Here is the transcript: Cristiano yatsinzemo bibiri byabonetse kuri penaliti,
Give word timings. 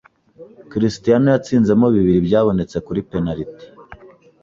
Cristiano 0.71 1.25
yatsinzemo 1.33 1.85
bibiri 1.95 2.19
byabonetse 2.27 2.77
kuri 2.85 2.99
penaliti, 3.09 3.65